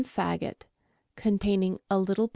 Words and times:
i 0.01 0.03
faggot, 0.03 0.61
containing 1.15 1.77
a 1.91 1.95
little 1.99 2.27
pars 2.27 2.27
I 2.27 2.27
lb. 2.27 2.29